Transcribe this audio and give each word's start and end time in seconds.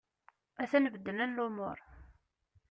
A-t-an 0.61 0.85
beddlen 0.93 1.31
lumur. 1.35 1.77